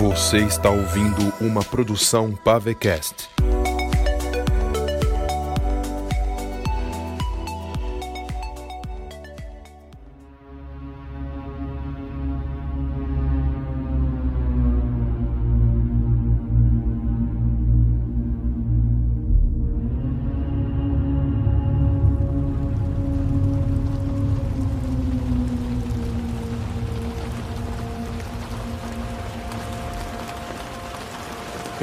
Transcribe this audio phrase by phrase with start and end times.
[0.00, 3.28] Você está ouvindo uma produção Pavecast.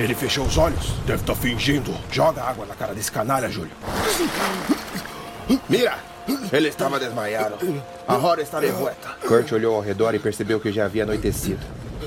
[0.08, 0.94] Ele fechou os olhos.
[1.06, 1.94] Deve estar fingindo.
[2.10, 3.74] Joga água na cara desse canalha, Júlio.
[5.68, 5.98] Mira!
[6.50, 7.58] Ele estava desmaiado.
[8.08, 9.10] A roda está revuelta.
[9.28, 11.60] Kurt olhou ao redor e percebeu que já havia anoitecido.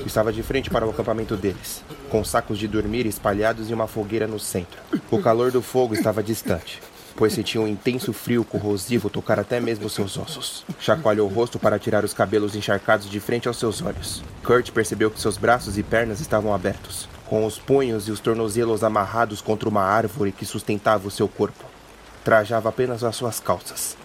[0.03, 4.25] Estava de frente para o acampamento deles, com sacos de dormir espalhados e uma fogueira
[4.25, 4.81] no centro.
[5.11, 6.81] O calor do fogo estava distante,
[7.15, 10.65] pois sentia um intenso frio corrosivo tocar até mesmo seus ossos.
[10.79, 14.23] Chacoalhou o rosto para tirar os cabelos encharcados de frente aos seus olhos.
[14.43, 18.83] Kurt percebeu que seus braços e pernas estavam abertos, com os punhos e os tornozelos
[18.83, 21.63] amarrados contra uma árvore que sustentava o seu corpo.
[22.25, 23.95] Trajava apenas as suas calças.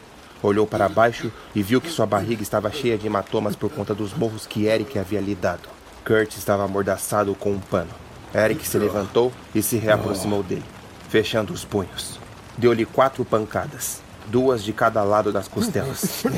[0.41, 4.15] Olhou para baixo e viu que sua barriga estava cheia de hematomas por conta dos
[4.15, 5.69] morros que Eric havia lhe dado.
[6.07, 7.91] Kurt estava amordaçado com um pano.
[8.33, 10.63] Eric se levantou e se reaproximou dele,
[11.09, 12.21] fechando os punhos.
[12.57, 16.23] Deu-lhe quatro pancadas, duas de cada lado das costelas.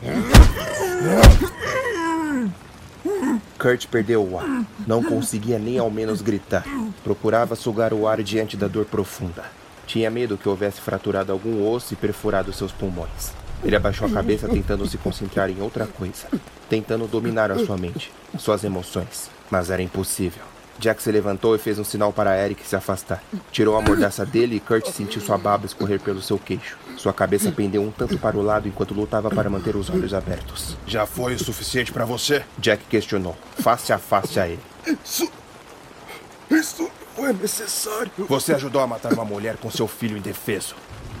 [3.60, 4.64] Kurt perdeu o ar.
[4.86, 6.64] Não conseguia nem ao menos gritar.
[7.04, 9.44] Procurava sugar o ar diante da dor profunda.
[9.86, 13.32] Tinha medo que houvesse fraturado algum osso e perfurado seus pulmões.
[13.62, 16.26] Ele abaixou a cabeça tentando se concentrar em outra coisa,
[16.70, 20.42] tentando dominar a sua mente, suas emoções, mas era impossível.
[20.78, 23.22] Jack se levantou e fez um sinal para Eric se afastar.
[23.52, 26.78] Tirou a mordaça dele e Kurt sentiu sua baba escorrer pelo seu queixo.
[26.96, 30.76] Sua cabeça pendeu um tanto para o lado enquanto lutava para manter os olhos abertos.
[30.86, 32.44] Já foi o suficiente para você?
[32.58, 34.60] Jack questionou, face a face a ele.
[34.86, 35.30] Isso.
[36.50, 38.10] Isso não é necessário.
[38.18, 40.74] Você ajudou a matar uma mulher com seu filho indefeso.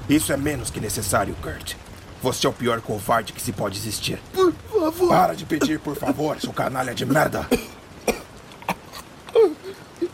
[0.08, 1.74] Isso é menos que necessário, Kurt.
[2.22, 4.20] Você é o pior covarde que se pode existir.
[4.32, 5.08] Por favor.
[5.08, 7.48] Para de pedir, por favor, seu canalha de merda.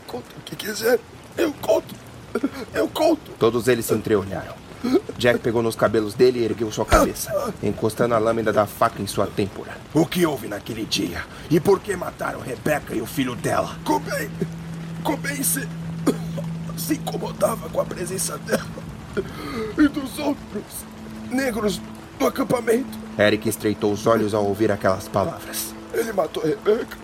[0.05, 0.99] Conta o que quiser.
[1.37, 1.93] Eu conto.
[2.73, 3.31] Eu conto.
[3.37, 4.53] Todos eles se entreolharam.
[5.17, 9.07] Jack pegou nos cabelos dele e ergueu sua cabeça, encostando a lâmina da faca em
[9.07, 9.77] sua têmpora.
[9.93, 11.23] O que houve naquele dia?
[11.49, 13.75] E por que mataram Rebecca e o filho dela?
[13.83, 14.29] Cobain.
[15.03, 15.67] Cobain se.
[16.77, 18.65] se incomodava com a presença dela
[19.77, 20.85] e dos outros
[21.29, 21.81] negros
[22.19, 22.97] do acampamento.
[23.17, 25.73] Eric estreitou os olhos ao ouvir aquelas palavras.
[25.93, 26.97] Ele matou Rebecca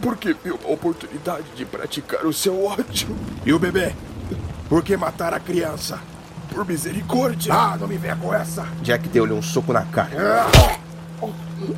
[0.00, 3.14] porque viu uma oportunidade de praticar o seu ódio.
[3.44, 3.94] E o bebê?
[4.68, 6.00] Por que matar a criança?
[6.52, 7.52] Por misericórdia.
[7.54, 8.66] Ah, não me venha com essa.
[8.82, 10.46] Jack deu-lhe um soco na cara.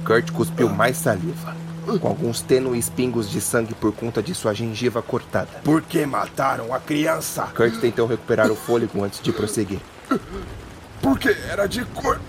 [0.05, 1.55] Kurt cuspiu mais saliva,
[2.01, 5.49] com alguns tênues pingos de sangue por conta de sua gengiva cortada.
[5.65, 7.49] Por que mataram a criança?
[7.55, 9.81] Kurt tentou recuperar o fôlego antes de prosseguir.
[11.01, 12.21] Porque era de cor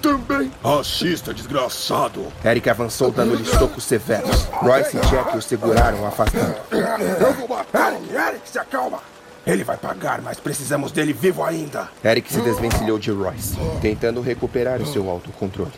[0.00, 0.52] também.
[0.62, 2.26] Racista desgraçado.
[2.44, 4.44] Eric avançou dando-lhe socos severos.
[4.52, 6.54] Royce e Jack o seguraram, afastando.
[6.70, 7.94] Eu vou matar.
[7.94, 8.98] Eric, se acalma.
[9.46, 11.88] Ele vai pagar, mas precisamos dele vivo ainda.
[12.02, 15.72] Eric se desvencilhou de Royce, tentando recuperar o seu autocontrole.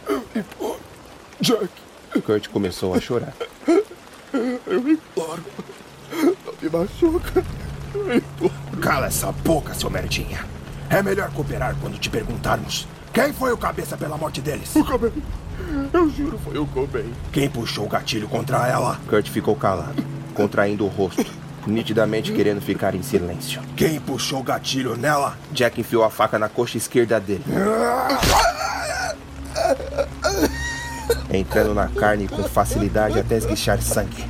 [1.41, 1.69] Jack,
[2.25, 3.35] Kurt começou a chorar.
[4.67, 5.43] eu imploro.
[6.13, 7.45] Não me machuca.
[7.95, 8.55] Eu imploro.
[8.81, 10.45] Cala essa boca, seu merdinha.
[10.89, 14.77] É melhor cooperar quando te perguntarmos quem foi o cabeça pela morte deles.
[14.77, 15.23] O Cobain.
[15.93, 17.13] Eu juro foi o Cobain.
[17.33, 19.01] Quem puxou o gatilho contra ela?
[19.09, 20.05] Kurt ficou calado,
[20.35, 21.25] contraindo o rosto,
[21.67, 23.61] nitidamente querendo ficar em silêncio.
[23.77, 25.37] Quem puxou o gatilho nela?
[25.53, 27.45] Jack enfiou a faca na coxa esquerda dele,
[31.31, 34.25] entrando na carne com facilidade até esguichar sangue.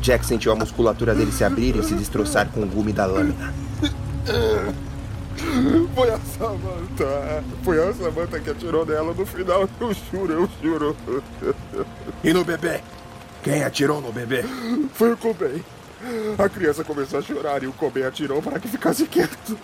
[0.00, 3.52] Jack sentiu a musculatura dele se abrir e se destroçar com o gume da lâmina.
[5.94, 7.44] Foi a Samantha.
[7.62, 9.68] Foi a Samantha que atirou nela no final.
[9.80, 10.96] Eu juro, eu juro.
[12.22, 12.80] E no bebê?
[13.42, 14.44] Quem atirou no bebê?
[14.94, 15.62] Foi o Cobain.
[16.38, 19.56] A criança começou a chorar e o Cobain atirou para que ficasse quieto.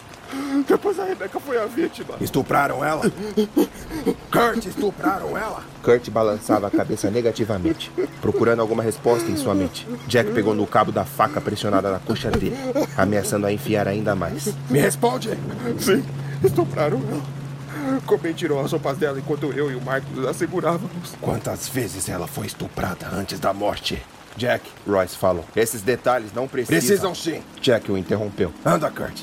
[0.66, 2.14] Depois a Rebecca foi a vítima.
[2.20, 3.02] Estupraram ela?
[4.30, 5.64] Kurt, estupraram ela?
[5.82, 7.90] Kurt balançava a cabeça negativamente,
[8.20, 9.86] procurando alguma resposta em sua mente.
[10.06, 12.56] Jack pegou no cabo da faca pressionada na coxa dele,
[12.96, 14.54] ameaçando a enfiar ainda mais.
[14.68, 15.30] Me responde.
[15.78, 16.04] Sim,
[16.44, 17.40] estupraram ela.
[18.06, 21.14] Cobain tirou as roupas dela enquanto eu e o Marcos a segurávamos.
[21.20, 24.00] Quantas vezes ela foi estuprada antes da morte?
[24.36, 25.44] Jack, Royce falou.
[25.54, 26.78] Esses detalhes não precisam.
[26.78, 27.42] Precisam sim.
[27.60, 28.52] Jack o interrompeu.
[28.64, 29.20] Anda, Kurt.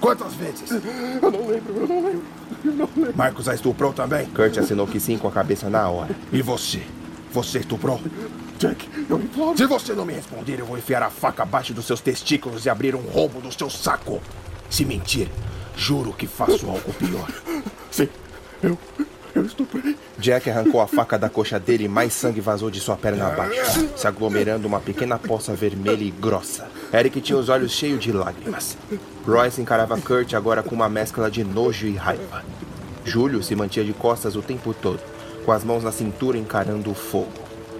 [0.00, 0.70] Quantas vezes?
[0.70, 2.22] Eu não lembro, eu não lembro.
[2.64, 3.16] Eu não lembro.
[3.16, 4.26] Marcos a estuprou também?
[4.26, 6.14] Kurt assinou que sim com a cabeça na hora.
[6.32, 6.82] E você?
[7.32, 8.00] Você estuprou?
[8.58, 9.56] Jack, eu imploro.
[9.56, 12.70] Se você não me responder, eu vou enfiar a faca abaixo dos seus testículos e
[12.70, 14.20] abrir um rombo no seu saco.
[14.68, 15.28] Se mentir,
[15.76, 17.28] juro que faço algo pior.
[17.90, 18.08] Sim,
[18.62, 18.78] eu.
[19.34, 19.96] Eu estuprei.
[20.18, 23.88] Jack arrancou a faca da coxa dele e mais sangue vazou de sua perna abaixo,
[23.96, 26.68] se aglomerando uma pequena poça vermelha e grossa.
[26.92, 28.76] Eric tinha os olhos cheios de lágrimas.
[29.26, 32.44] Royce encarava Kurt agora com uma mescla de nojo e raiva.
[33.04, 35.00] Júlio se mantinha de costas o tempo todo,
[35.44, 37.32] com as mãos na cintura encarando o fogo.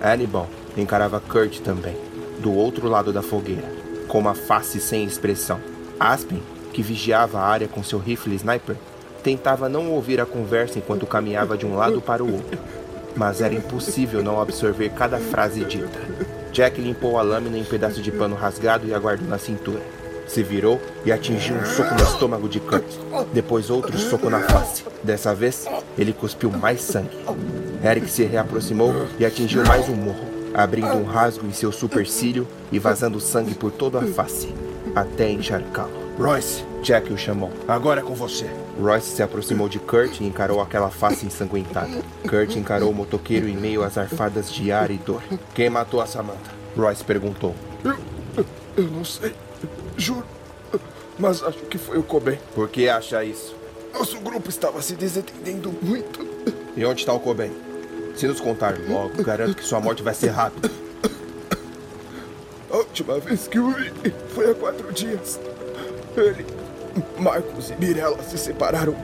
[0.03, 1.97] Hannibal encarava Kurt também,
[2.41, 3.71] do outro lado da fogueira,
[4.09, 5.61] com uma face sem expressão.
[5.99, 6.43] Aspen,
[6.73, 8.77] que vigiava a área com seu rifle sniper,
[9.23, 12.59] Tentava não ouvir a conversa enquanto caminhava de um lado para o outro,
[13.15, 16.01] mas era impossível não absorver cada frase dita.
[16.53, 19.81] Jack limpou a lâmina em um pedaço de pano rasgado e aguardou na cintura.
[20.27, 22.85] Se virou e atingiu um soco no estômago de Kurt.
[23.33, 24.85] Depois outro soco na face.
[25.03, 25.67] Dessa vez,
[25.99, 27.19] ele cuspiu mais sangue.
[27.85, 30.25] Eric se reaproximou e atingiu mais um morro,
[30.55, 34.55] abrindo um rasgo em seu supercílio e vazando sangue por toda a face,
[34.95, 35.91] até encharcá-lo.
[36.19, 37.51] Royce, Jack o chamou.
[37.69, 38.49] agora é com você.
[38.81, 42.03] Royce se aproximou de Kurt e encarou aquela face ensanguentada.
[42.29, 45.23] Kurt encarou o motoqueiro em meio às arfadas de ar e dor.
[45.55, 46.51] Quem matou a Samantha?
[46.77, 47.55] Royce perguntou.
[47.85, 47.99] Eu.
[48.77, 49.35] Eu não sei.
[49.97, 50.25] Juro.
[51.19, 52.39] Mas acho que foi o Coben.
[52.55, 53.55] Por que acha isso?
[53.93, 56.27] Nosso grupo estava se desentendendo muito.
[56.75, 57.53] E onde está o Coben?
[58.17, 60.71] Se nos contar logo, garanto que sua morte vai ser rápida.
[62.71, 63.93] A última vez que o vi
[64.29, 65.39] foi há quatro dias.
[66.17, 66.47] Ele,
[67.19, 68.95] Marcos e Mirella se separaram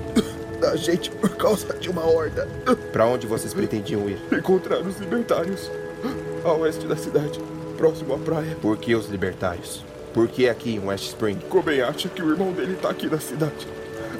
[0.61, 2.49] da gente por causa de uma horda.
[2.93, 4.19] Para onde vocês pretendiam ir?
[4.33, 5.71] Encontrar os libertários
[6.45, 7.41] a oeste da cidade,
[7.77, 8.57] próximo à praia.
[8.63, 9.85] Por que os libertários?
[10.15, 11.39] Por que aqui em West Spring?
[11.49, 13.67] Coben acha que o irmão dele tá aqui na cidade.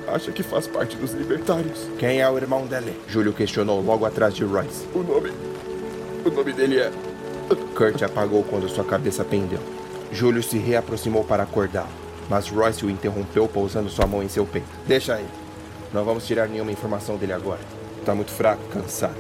[0.09, 1.87] Acha que faz parte dos libertários.
[1.99, 3.01] Quem é o irmão dele?
[3.09, 4.87] Júlio questionou logo atrás de Royce.
[4.95, 5.33] O nome.
[6.25, 6.91] O nome dele é.
[7.77, 9.61] Kurt apagou quando sua cabeça pendeu.
[10.13, 11.89] Júlio se reaproximou para acordá-lo,
[12.29, 14.69] mas Royce o interrompeu pousando sua mão em seu peito.
[14.87, 15.27] Deixa aí.
[15.93, 17.61] Não vamos tirar nenhuma informação dele agora.
[18.05, 19.15] Tá muito fraco, cansado.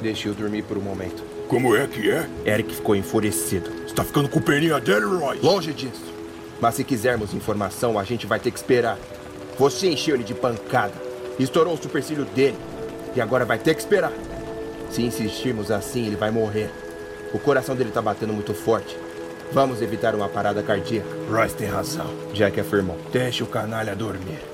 [0.00, 1.22] Deixe-o dormir por um momento.
[1.48, 2.28] Como é que é?
[2.44, 3.70] Eric ficou enfurecido.
[3.86, 5.44] Você tá ficando com peninha dele, Royce?
[5.44, 6.12] Longe disso.
[6.60, 8.98] Mas se quisermos informação, a gente vai ter que esperar.
[9.58, 10.94] Você encheu ele de pancada,
[11.38, 12.56] estourou o supercílio dele,
[13.14, 14.12] e agora vai ter que esperar.
[14.90, 16.70] Se insistirmos assim, ele vai morrer.
[17.32, 18.96] O coração dele tá batendo muito forte.
[19.52, 21.08] Vamos evitar uma parada cardíaca.
[21.30, 22.06] Royce tem razão.
[22.32, 22.98] Jack afirmou.
[23.12, 24.53] Deixe o canalha dormir.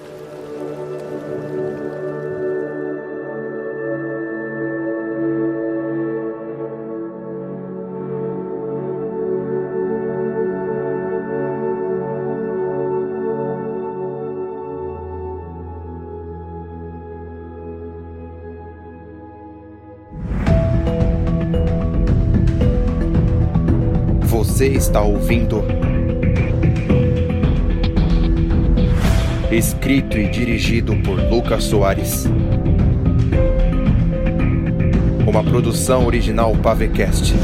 [24.90, 25.62] Está ouvindo.
[29.52, 32.28] Escrito e dirigido por Lucas Soares.
[35.24, 37.34] Uma produção original Pavecast.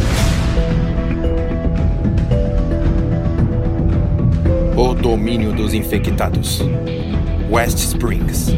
[4.76, 6.60] O domínio dos infectados.
[7.48, 8.48] West Springs.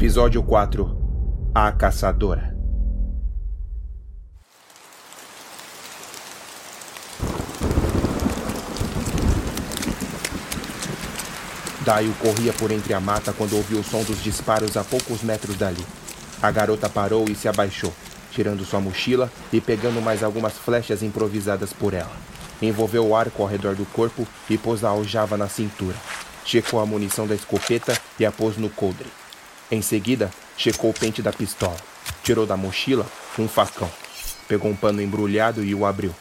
[0.00, 2.56] Episódio 4 A Caçadora
[11.84, 15.58] Daio corria por entre a mata quando ouviu o som dos disparos a poucos metros
[15.58, 15.84] dali.
[16.40, 17.92] A garota parou e se abaixou,
[18.30, 22.16] tirando sua mochila e pegando mais algumas flechas improvisadas por ela.
[22.62, 25.96] Envolveu o arco ao redor do corpo e pôs a aljava na cintura.
[26.42, 29.19] Checou a munição da escopeta e a pôs no coldre.
[29.70, 31.76] Em seguida, checou o pente da pistola.
[32.24, 33.06] Tirou da mochila
[33.38, 33.88] um facão.
[34.48, 36.14] Pegou um pano embrulhado e o abriu.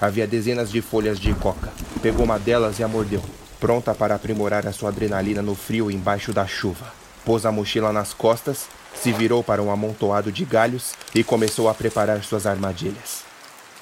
[0.00, 1.72] Havia dezenas de folhas de coca.
[2.00, 3.22] Pegou uma delas e a mordeu,
[3.58, 6.92] pronta para aprimorar a sua adrenalina no frio embaixo da chuva.
[7.24, 11.74] Pôs a mochila nas costas, se virou para um amontoado de galhos e começou a
[11.74, 13.22] preparar suas armadilhas.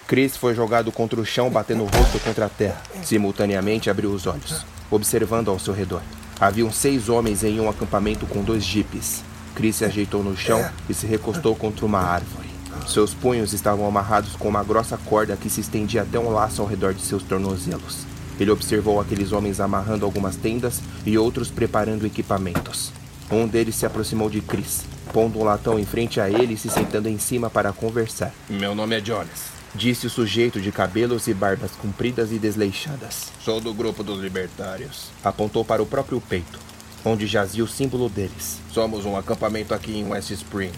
[0.07, 2.83] Chris foi jogado contra o chão, batendo o rosto contra a terra.
[3.03, 6.03] Simultaneamente abriu os olhos, observando ao seu redor.
[6.41, 9.23] Haviam seis homens em um acampamento com dois jipes.
[9.55, 12.49] Chris se ajeitou no chão e se recostou contra uma árvore.
[12.89, 16.69] Seus punhos estavam amarrados com uma grossa corda que se estendia até um laço ao
[16.69, 18.07] redor de seus tornozelos.
[18.39, 22.91] Ele observou aqueles homens amarrando algumas tendas e outros preparando equipamentos.
[23.31, 26.71] Um deles se aproximou de Chris, pondo um latão em frente a ele e se
[26.71, 28.33] sentando em cima para conversar.
[28.49, 29.60] Meu nome é Jonas.
[29.75, 33.31] Disse o sujeito de cabelos e barbas compridas e desleixadas.
[33.41, 35.11] Sou do grupo dos libertários.
[35.23, 36.59] Apontou para o próprio peito,
[37.05, 38.59] onde jazia o símbolo deles.
[38.73, 40.73] Somos um acampamento aqui em West Spring.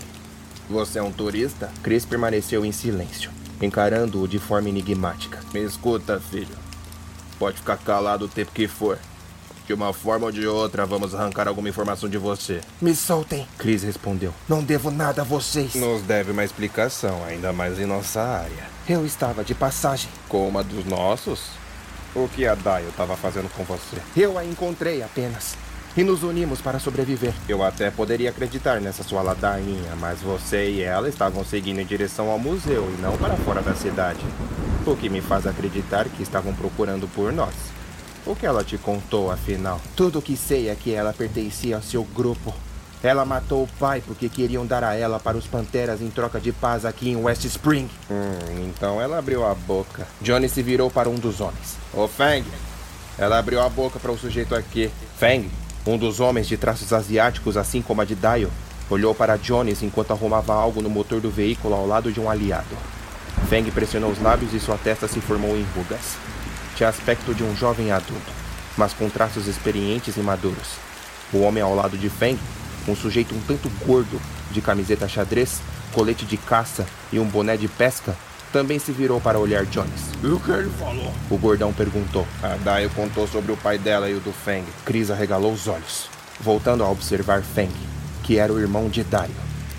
[0.68, 1.72] Você é um turista?
[1.82, 3.30] Chris permaneceu em silêncio,
[3.62, 5.40] encarando-o de forma enigmática.
[5.54, 6.56] Me escuta, filho.
[7.38, 8.98] Pode ficar calado o tempo que for.
[9.66, 12.60] De uma forma ou de outra, vamos arrancar alguma informação de você.
[12.80, 13.46] Me soltem.
[13.58, 14.34] Chris respondeu.
[14.48, 15.74] Não devo nada a vocês.
[15.74, 18.66] Nos deve uma explicação, ainda mais em nossa área.
[18.88, 20.10] Eu estava de passagem.
[20.28, 21.50] Com uma dos nossos?
[22.14, 23.96] O que a Dayo estava fazendo com você?
[24.16, 25.56] Eu a encontrei apenas.
[25.96, 27.34] E nos unimos para sobreviver.
[27.48, 32.30] Eu até poderia acreditar nessa sua ladainha, mas você e ela estavam seguindo em direção
[32.30, 34.20] ao museu e não para fora da cidade.
[34.86, 37.54] O que me faz acreditar que estavam procurando por nós.
[38.24, 39.80] O que ela te contou, afinal?
[39.96, 42.54] Tudo o que sei é que ela pertencia ao seu grupo.
[43.02, 46.52] Ela matou o pai porque queriam dar a ela para os Panteras em troca de
[46.52, 47.90] paz aqui em West Spring.
[48.08, 50.06] Hum, então ela abriu a boca.
[50.20, 51.76] Johnny se virou para um dos homens.
[51.92, 52.46] Ô Fang,
[53.18, 54.88] ela abriu a boca para o sujeito aqui.
[55.18, 55.50] Fang,
[55.84, 58.52] um dos homens de traços asiáticos, assim como a de Dio,
[58.88, 62.76] olhou para Jones enquanto arrumava algo no motor do veículo ao lado de um aliado.
[63.48, 66.16] Feng pressionou os lábios e sua testa se formou em rugas.
[66.82, 68.32] Tinha aspecto de um jovem adulto,
[68.76, 70.78] mas com traços experientes e maduros.
[71.32, 72.36] O homem ao lado de Feng,
[72.88, 74.20] um sujeito um tanto gordo,
[74.50, 75.60] de camiseta xadrez,
[75.92, 78.16] colete de caça e um boné de pesca,
[78.52, 80.10] também se virou para olhar Jones.
[80.24, 81.14] E o que ele falou?
[81.30, 82.26] O gordão perguntou.
[82.42, 84.64] A Dayo contou sobre o pai dela e o do Feng.
[84.84, 86.10] Chris arregalou os olhos,
[86.40, 87.70] voltando a observar Feng,
[88.24, 89.36] que era o irmão de Dario.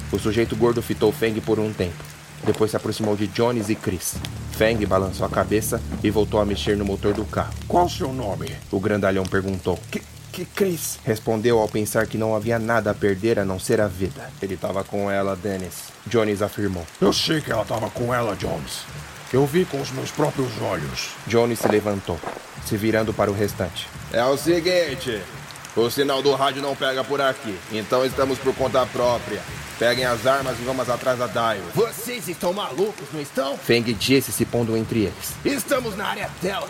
[0.09, 2.12] O sujeito gordo fitou Feng por um tempo.
[2.45, 4.15] Depois se aproximou de Jones e Chris.
[4.51, 7.53] Feng balançou a cabeça e voltou a mexer no motor do carro.
[7.67, 8.55] Qual o seu nome?
[8.71, 9.79] O grandalhão perguntou.
[9.89, 10.99] Que, que Chris?
[11.03, 14.29] Respondeu ao pensar que não havia nada a perder a não ser a vida.
[14.41, 15.85] Ele estava com ela, Dennis.
[16.05, 16.85] Jones afirmou.
[16.99, 18.83] Eu sei que ela estava com ela, Jones.
[19.31, 21.09] Eu vi com os meus próprios olhos.
[21.25, 22.19] Jones se levantou,
[22.65, 23.87] se virando para o restante.
[24.11, 25.19] É o seguinte:
[25.75, 29.41] o sinal do rádio não pega por aqui, então estamos por conta própria.
[29.79, 31.63] Peguem as armas e vamos atrás da Dio.
[31.73, 33.57] Vocês estão malucos, não estão?
[33.57, 35.33] Feng disse se pondo entre eles.
[35.43, 36.67] Estamos na área dela.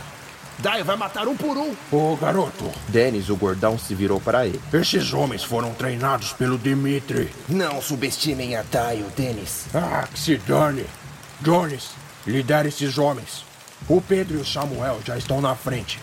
[0.58, 1.76] Dio vai matar um por um.
[1.92, 2.72] Ô, garoto.
[2.88, 4.62] Dennis, o gordão, se virou para ele.
[4.72, 7.30] Esses homens foram treinados pelo Dimitri.
[7.50, 9.66] Não subestimem a Dio, Dennis.
[9.74, 10.86] Ah, que se dane.
[11.42, 11.90] Jones,
[12.26, 13.44] lidere esses homens.
[13.90, 16.00] O Pedro e o Samuel já estão na frente.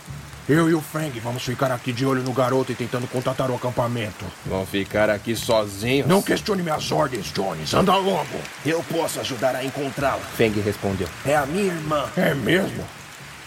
[0.50, 3.54] Eu e o Feng vamos ficar aqui de olho no garoto e tentando contatar o
[3.54, 4.24] acampamento.
[4.44, 6.08] Vão ficar aqui sozinhos?
[6.08, 7.72] Não questione minhas ordens, Jones.
[7.72, 8.36] Anda logo.
[8.66, 10.18] Eu posso ajudar a encontrá-la.
[10.36, 11.06] Feng respondeu.
[11.24, 12.04] É a minha irmã.
[12.16, 12.84] É mesmo?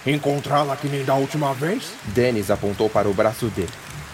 [0.08, 1.92] Encontrá-la que nem da última vez?
[2.06, 3.74] Dennis apontou para o braço dele.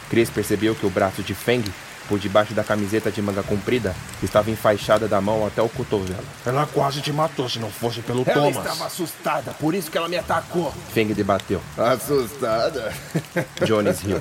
[0.10, 1.64] Chris percebeu que o braço de Feng,
[2.10, 6.26] por debaixo da camiseta de manga comprida, estava enfaixada da mão até o cotovelo.
[6.44, 8.58] Ela quase te matou se não fosse pelo ela Thomas.
[8.58, 10.74] estava assustada, por isso que ela me atacou.
[10.92, 11.62] Feng debateu.
[11.78, 12.92] Assustada?
[13.64, 14.20] Jones riu.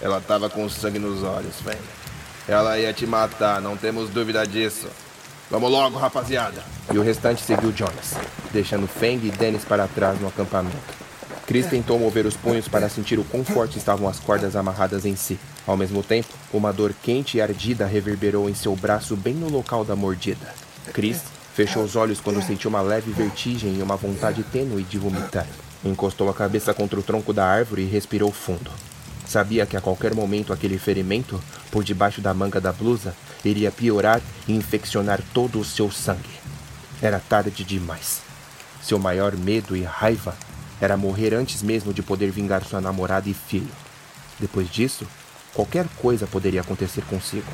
[0.00, 1.78] Ela estava com sangue nos olhos, Feng.
[2.48, 4.88] Ela ia te matar, não temos dúvida disso.
[5.50, 6.62] Vamos logo, rapaziada.
[6.92, 8.14] E o restante seguiu Jones,
[8.50, 11.03] deixando Feng e Dennis para trás no acampamento.
[11.46, 15.14] Chris tentou mover os punhos para sentir o quão forte estavam as cordas amarradas em
[15.14, 15.38] si.
[15.66, 19.84] Ao mesmo tempo, uma dor quente e ardida reverberou em seu braço bem no local
[19.84, 20.54] da mordida.
[20.92, 21.22] Chris
[21.54, 25.46] fechou os olhos quando sentiu uma leve vertigem e uma vontade tênue de vomitar.
[25.84, 28.70] Encostou a cabeça contra o tronco da árvore e respirou fundo.
[29.26, 34.20] Sabia que a qualquer momento aquele ferimento, por debaixo da manga da blusa, iria piorar
[34.48, 36.40] e infeccionar todo o seu sangue.
[37.02, 38.22] Era tarde demais.
[38.82, 40.34] Seu maior medo e raiva
[40.80, 43.70] era morrer antes mesmo de poder vingar sua namorada e filho.
[44.38, 45.06] Depois disso,
[45.52, 47.50] qualquer coisa poderia acontecer consigo.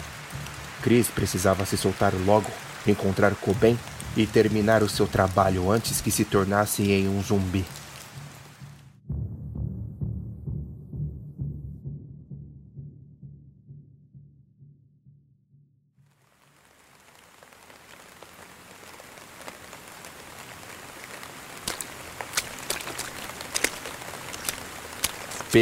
[0.83, 2.51] Chris precisava se soltar logo,
[2.87, 3.79] encontrar Coben
[4.17, 7.65] e terminar o seu trabalho antes que se tornasse em um zumbi.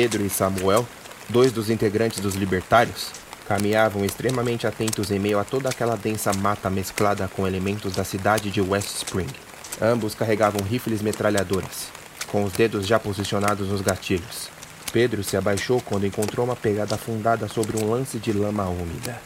[0.00, 0.86] Pedro e Samuel,
[1.28, 3.10] dois dos integrantes dos Libertários,
[3.48, 8.48] caminhavam extremamente atentos em meio a toda aquela densa mata mesclada com elementos da cidade
[8.48, 9.26] de West Spring.
[9.82, 11.88] Ambos carregavam rifles metralhadoras,
[12.28, 14.48] com os dedos já posicionados nos gatilhos.
[14.92, 19.20] Pedro se abaixou quando encontrou uma pegada afundada sobre um lance de lama úmida.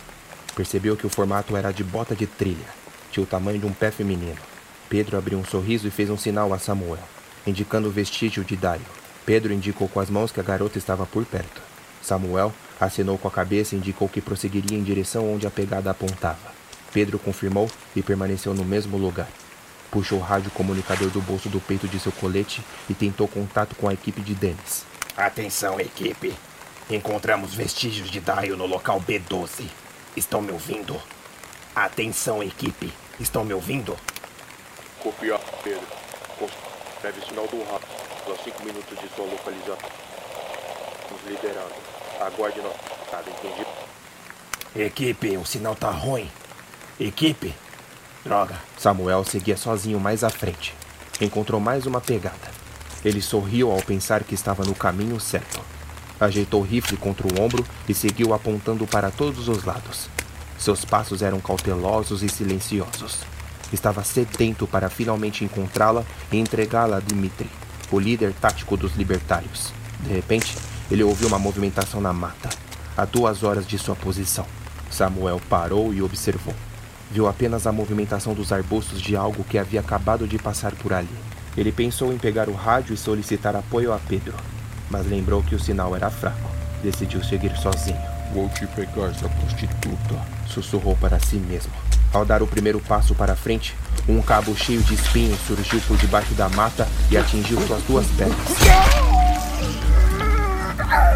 [0.56, 2.64] Percebeu que o formato era de bota de trilha,
[3.10, 4.40] tinha o tamanho de um pé feminino.
[4.88, 7.06] Pedro abriu um sorriso e fez um sinal a Samuel,
[7.46, 9.01] indicando o vestígio de Dario.
[9.24, 11.62] Pedro indicou com as mãos que a garota estava por perto.
[12.02, 16.52] Samuel acenou com a cabeça e indicou que prosseguiria em direção onde a pegada apontava.
[16.92, 19.28] Pedro confirmou e permaneceu no mesmo lugar.
[19.90, 23.88] Puxou o rádio comunicador do bolso do peito de seu colete e tentou contato com
[23.88, 24.84] a equipe de Dennis.
[25.16, 26.34] Atenção, equipe.
[26.90, 29.66] Encontramos vestígios de Dio no local B12.
[30.16, 31.00] Estão me ouvindo?
[31.74, 32.92] Atenção, equipe.
[33.20, 33.96] Estão me ouvindo?
[34.98, 35.86] Copiar, Pedro.
[37.02, 38.11] Deve sinal do rádio.
[38.24, 39.90] A 5 minutos de sua localização.
[41.10, 41.74] Nos liderando.
[42.20, 42.78] Aguarde nosso
[43.10, 43.68] nada, entendido?
[44.76, 46.30] Equipe, o sinal tá ruim.
[47.00, 47.52] Equipe.
[48.24, 48.54] Droga.
[48.78, 50.72] Samuel seguia sozinho mais à frente.
[51.20, 52.50] Encontrou mais uma pegada.
[53.04, 55.60] Ele sorriu ao pensar que estava no caminho certo.
[56.20, 60.08] Ajeitou o rifle contra o ombro e seguiu apontando para todos os lados.
[60.56, 63.18] Seus passos eram cautelosos e silenciosos.
[63.72, 67.50] Estava sedento para finalmente encontrá-la e entregá-la a Dimitri,
[67.92, 69.72] o líder tático dos libertários.
[70.00, 70.56] De repente,
[70.90, 72.48] ele ouviu uma movimentação na mata,
[72.96, 74.46] a duas horas de sua posição.
[74.90, 76.54] Samuel parou e observou.
[77.10, 81.08] Viu apenas a movimentação dos arbustos de algo que havia acabado de passar por ali.
[81.56, 84.34] Ele pensou em pegar o rádio e solicitar apoio a Pedro,
[84.90, 86.50] mas lembrou que o sinal era fraco.
[86.82, 88.00] Decidiu seguir sozinho.
[88.32, 90.18] Vou te pegar essa prostituta.
[90.46, 91.91] Sussurrou para si mesmo.
[92.12, 93.74] Ao dar o primeiro passo para frente,
[94.06, 98.36] um cabo cheio de espinhos surgiu por debaixo da mata e atingiu suas duas pernas.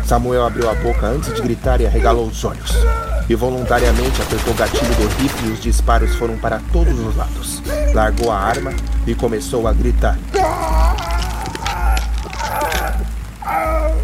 [0.07, 2.73] Samuel abriu a boca antes de gritar e arregalou os olhos.
[3.29, 7.61] E voluntariamente apertou o gatilho do rifle e os disparos foram para todos os lados.
[7.93, 8.73] Largou a arma
[9.07, 10.17] e começou a gritar.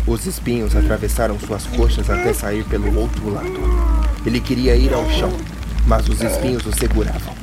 [0.06, 3.52] Os espinhos atravessaram suas coxas até sair pelo outro lado.
[4.26, 5.32] Ele queria ir ao chão,
[5.86, 7.34] mas os espinhos o seguravam.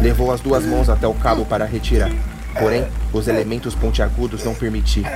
[0.00, 2.10] Levou as duas mãos até o cabo para retirar.
[2.58, 5.10] Porém, os elementos pontiagudos não permitiam.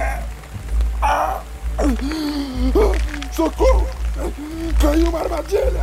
[3.32, 3.86] Socorro!
[4.80, 5.82] Caiu uma armadilha!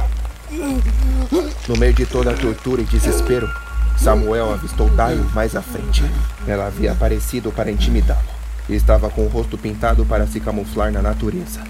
[1.68, 3.50] No meio de toda a tortura e desespero,
[3.98, 6.04] Samuel avistou Dio mais à frente.
[6.48, 8.22] Ela havia aparecido para intimidá-lo.
[8.70, 11.62] Estava com o rosto pintado para se camuflar na natureza,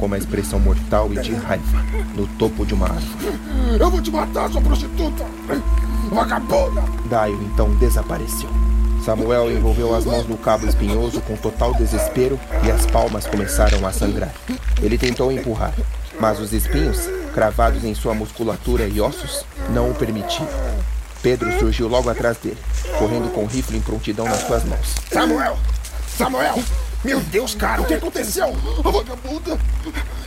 [0.00, 1.84] com uma expressão mortal e de raiva
[2.16, 3.38] no topo de uma árvore.
[3.78, 5.26] Eu vou te matar, sua prostituta!
[6.10, 6.82] Vagabunda!
[7.06, 8.48] Dio então desapareceu.
[9.04, 13.92] Samuel envolveu as mãos no cabo espinhoso com total desespero e as palmas começaram a
[13.92, 14.32] sangrar.
[14.82, 15.74] Ele tentou empurrar,
[16.18, 20.48] mas os espinhos, cravados em sua musculatura e ossos, não o permitiam.
[21.22, 22.58] Pedro surgiu logo atrás dele,
[22.98, 24.94] correndo com o rifle em prontidão nas suas mãos.
[25.12, 25.58] Samuel!
[26.16, 26.62] Samuel!
[27.02, 28.54] Meu Deus, cara, o que aconteceu?
[28.84, 29.58] A vagabunda!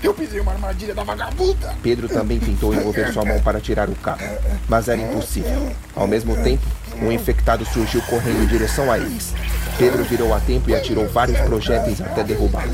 [0.02, 1.76] Eu pisei uma armadilha da vagabunda!
[1.84, 4.24] Pedro também tentou envolver sua mão para tirar o cabo,
[4.68, 5.72] mas era impossível.
[5.96, 6.64] Ao mesmo tempo,
[7.00, 9.36] um infectado surgiu correndo em direção a eles.
[9.78, 12.72] Pedro virou a tempo e atirou vários projéteis até derrubá-lo.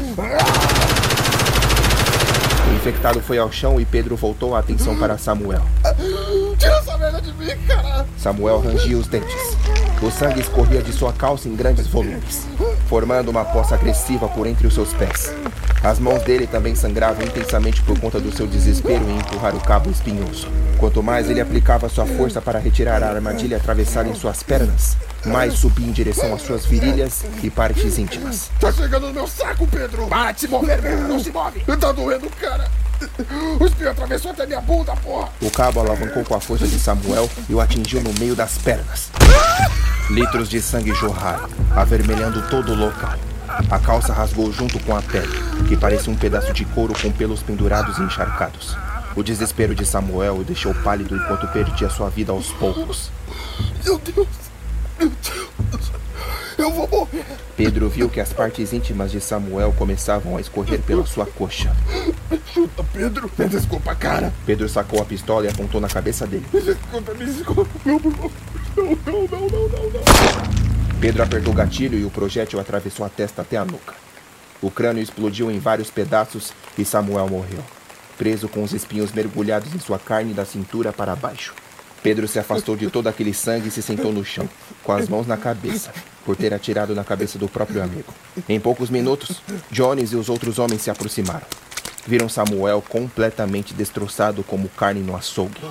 [2.70, 5.62] O infectado foi ao chão e Pedro voltou a atenção para Samuel.
[6.58, 8.06] Tira essa merda de mim, cara!
[8.18, 9.36] Samuel rangia os dentes.
[10.02, 12.48] O sangue escorria de sua calça em grandes volumes,
[12.88, 15.34] formando uma poça agressiva por entre os seus pés.
[15.84, 19.90] As mãos dele também sangravam intensamente por conta do seu desespero em empurrar o cabo
[19.90, 20.48] espinhoso.
[20.78, 25.56] Quanto mais ele aplicava sua força para retirar a armadilha atravessada em suas pernas, mais
[25.56, 28.50] subia em direção às suas virilhas e partes íntimas.
[28.58, 30.08] Tá chegando no meu saco, Pedro!
[30.08, 31.08] Para de se mover, velho!
[31.10, 31.60] Não se move!
[31.78, 32.72] Tá doendo, cara!
[33.60, 35.30] O espinho atravessou até minha bunda, porra!
[35.42, 39.10] O cabo alavancou com a força de Samuel e o atingiu no meio das pernas.
[40.10, 43.18] Litros de sangue jorraram, avermelhando todo o local.
[43.70, 45.34] A calça rasgou junto com a pele,
[45.68, 48.76] que parecia um pedaço de couro com pelos pendurados e encharcados.
[49.16, 53.12] O desespero de Samuel o deixou pálido enquanto perdia sua vida aos poucos.
[53.84, 54.28] Meu Deus!
[54.98, 55.50] Meu Deus!
[56.60, 57.24] Eu vou morrer!
[57.56, 61.74] Pedro viu que as partes íntimas de Samuel começavam a escorrer pela sua coxa.
[62.54, 63.32] Chuta, Pedro!
[63.38, 64.34] Me desculpa, cara!
[64.46, 66.46] Pedro sacou a pistola e apontou na cabeça dele.
[66.54, 67.70] Me desculpa, me desculpa!
[67.86, 71.00] Não, não, não, não, não, não, não, não!
[71.00, 73.94] Pedro apertou o gatilho e o projétil atravessou a testa até a nuca.
[74.62, 77.64] O crânio explodiu em vários pedaços e Samuel morreu,
[78.18, 81.54] preso com os espinhos mergulhados em sua carne da cintura para baixo.
[82.02, 84.48] Pedro se afastou de todo aquele sangue e se sentou no chão,
[84.84, 85.92] com as mãos na cabeça,
[86.26, 88.14] por ter atirado na cabeça do próprio amigo.
[88.48, 91.46] Em poucos minutos, Jones e os outros homens se aproximaram.
[92.08, 95.62] Viram Samuel completamente destroçado como carne no açougue.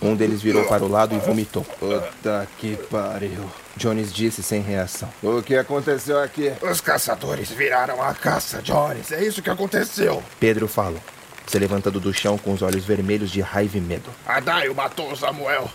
[0.00, 1.64] Um deles virou para o lado e vomitou.
[1.78, 3.48] Puta que pariu.
[3.76, 5.08] Jones disse sem reação.
[5.22, 6.52] O que aconteceu aqui?
[6.60, 9.12] Os caçadores viraram a caça, Jones.
[9.12, 10.22] É isso que aconteceu.
[10.38, 11.00] Pedro falou,
[11.46, 14.10] se levantando do chão com os olhos vermelhos de raiva e medo.
[14.26, 15.70] A Daio matou o Samuel.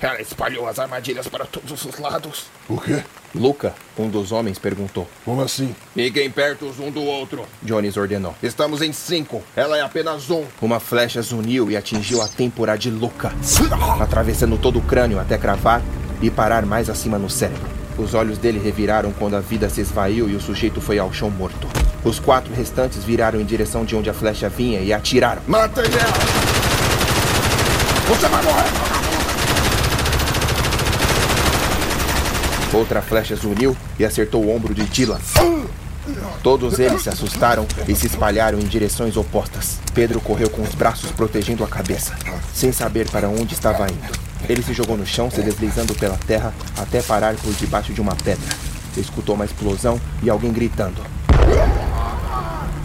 [0.00, 2.46] Ela espalhou as armadilhas para todos os lados.
[2.68, 3.02] O quê?
[3.34, 5.08] Luca, um dos homens, perguntou.
[5.24, 5.74] Como assim?
[5.94, 7.46] Fiquem perto um do outro.
[7.62, 8.34] Jones ordenou.
[8.42, 9.42] Estamos em cinco.
[9.56, 10.44] Ela é apenas um.
[10.60, 13.32] Uma flecha zuniu e atingiu a têmpora de Luca,
[14.00, 15.82] atravessando todo o crânio até cravar
[16.20, 17.68] e parar mais acima no cérebro.
[17.96, 21.30] Os olhos dele reviraram quando a vida se esvaiu e o sujeito foi ao chão
[21.30, 21.68] morto.
[22.04, 25.40] Os quatro restantes viraram em direção de onde a flecha vinha e atiraram.
[25.46, 25.96] Mata ele!
[28.08, 28.70] Você vai morrer!
[32.74, 35.18] Outra flecha zuniu e acertou o ombro de Dylan.
[36.42, 39.78] Todos eles se assustaram e se espalharam em direções opostas.
[39.94, 42.14] Pedro correu com os braços protegendo a cabeça,
[42.52, 44.12] sem saber para onde estava indo.
[44.46, 48.14] Ele se jogou no chão, se deslizando pela terra até parar por debaixo de uma
[48.14, 48.54] pedra.
[48.94, 51.00] Escutou uma explosão e alguém gritando.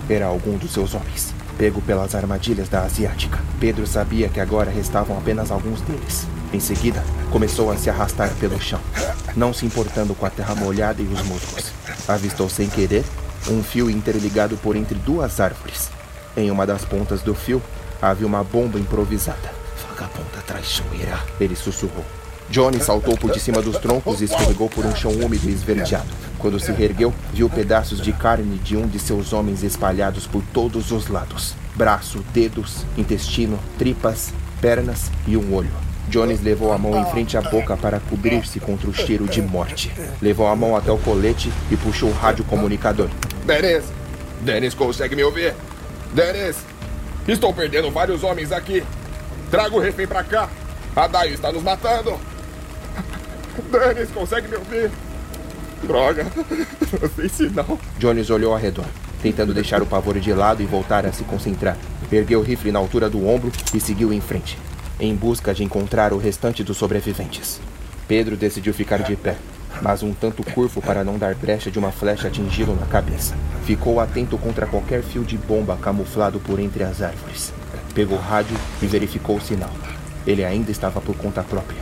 [0.09, 3.39] Era algum dos seus homens, pego pelas armadilhas da asiática.
[3.59, 6.25] Pedro sabia que agora restavam apenas alguns deles.
[6.51, 8.79] Em seguida, começou a se arrastar pelo chão,
[9.35, 11.71] não se importando com a terra molhada e os musgos.
[12.07, 13.05] Avistou sem querer
[13.47, 15.91] um fio interligado por entre duas árvores.
[16.35, 17.61] Em uma das pontas do fio
[18.01, 19.53] havia uma bomba improvisada.
[19.87, 22.05] Vagabunda traiçoeira, ele sussurrou.
[22.49, 26.28] Johnny saltou por de cima dos troncos e escorregou por um chão úmido e esverdeado.
[26.39, 30.89] Quando se reergueu, viu pedaços de carne de um de seus homens espalhados por todos
[30.89, 35.71] os lados: braço, dedos, intestino, tripas, pernas e um olho.
[36.07, 39.91] Jones levou a mão em frente à boca para cobrir-se contra o cheiro de morte.
[40.21, 43.09] Levou a mão até o colete e puxou o rádio comunicador.
[43.45, 43.83] Dennis!
[44.41, 45.53] Dennis, consegue me ouvir?
[46.13, 46.57] Dennis!
[47.27, 48.83] Estou perdendo vários homens aqui.
[49.51, 50.49] Traga o refém pra cá.
[50.95, 52.17] A Daio está nos matando.
[53.71, 54.89] Dennis, consegue me ouvir?
[55.83, 56.25] Droga,
[57.01, 57.79] não sei se não.
[57.97, 58.85] Jones olhou ao redor,
[59.21, 61.77] tentando deixar o pavor de lado e voltar a se concentrar.
[62.11, 64.57] Ergueu o rifle na altura do ombro e seguiu em frente,
[64.99, 67.61] em busca de encontrar o restante dos sobreviventes.
[68.07, 69.37] Pedro decidiu ficar de pé,
[69.81, 73.35] mas um tanto curvo para não dar brecha de uma flecha atingi-lo na cabeça.
[73.65, 77.53] Ficou atento contra qualquer fio de bomba camuflado por entre as árvores.
[77.93, 79.71] Pegou o rádio e verificou o sinal.
[80.25, 81.81] Ele ainda estava por conta própria.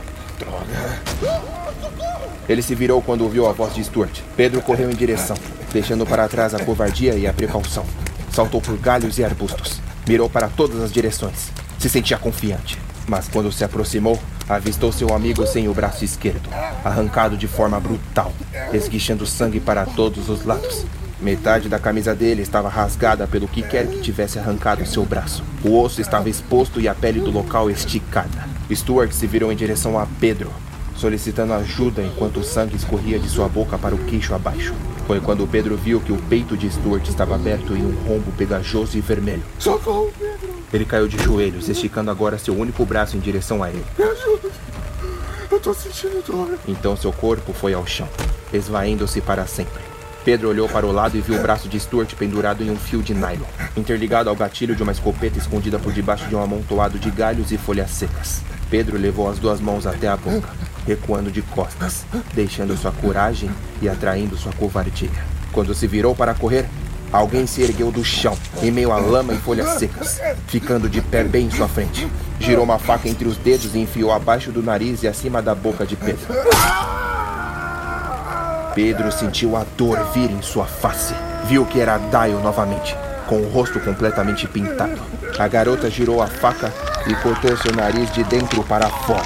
[2.48, 4.20] Ele se virou quando ouviu a voz de Stuart.
[4.36, 5.36] Pedro correu em direção,
[5.72, 7.84] deixando para trás a covardia e a precaução.
[8.32, 9.80] Saltou por galhos e arbustos.
[10.08, 11.50] Mirou para todas as direções.
[11.78, 12.78] Se sentia confiante.
[13.06, 16.48] Mas quando se aproximou, avistou seu amigo sem o braço esquerdo,
[16.84, 18.32] arrancado de forma brutal,
[18.72, 20.84] esguichando sangue para todos os lados.
[21.20, 25.42] Metade da camisa dele estava rasgada pelo que quer que tivesse arrancado seu braço.
[25.64, 28.57] O osso estava exposto e a pele do local esticada.
[28.74, 30.50] Stuart se virou em direção a Pedro,
[30.96, 34.74] solicitando ajuda enquanto o sangue escorria de sua boca para o queixo abaixo.
[35.06, 38.98] Foi quando Pedro viu que o peito de Stuart estava aberto em um rombo pegajoso
[38.98, 39.42] e vermelho.
[39.58, 40.48] Socorro, Pedro!
[40.72, 43.84] Ele caiu de joelhos, esticando agora seu único braço em direção a ele.
[43.98, 44.50] Me ajuda!
[45.50, 46.58] Eu tô sentindo dor.
[46.68, 48.08] Então seu corpo foi ao chão,
[48.52, 49.80] esvaindo-se para sempre.
[50.24, 53.02] Pedro olhou para o lado e viu o braço de Stuart pendurado em um fio
[53.02, 57.10] de nylon, interligado ao gatilho de uma escopeta escondida por debaixo de um amontoado de
[57.10, 58.42] galhos e folhas secas.
[58.70, 60.48] Pedro levou as duas mãos até a boca,
[60.86, 62.04] recuando de costas,
[62.34, 63.50] deixando sua coragem
[63.80, 65.10] e atraindo sua covardia.
[65.52, 66.66] Quando se virou para correr,
[67.12, 71.24] alguém se ergueu do chão, em meio à lama e folhas secas, ficando de pé
[71.24, 72.06] bem em sua frente.
[72.38, 75.86] Girou uma faca entre os dedos e enfiou abaixo do nariz e acima da boca
[75.86, 76.26] de Pedro.
[78.74, 81.14] Pedro sentiu a dor vir em sua face.
[81.46, 82.94] Viu que era Dio novamente,
[83.28, 85.00] com o rosto completamente pintado.
[85.38, 86.72] A garota girou a faca
[87.06, 89.22] e cortou seu nariz de dentro para fora,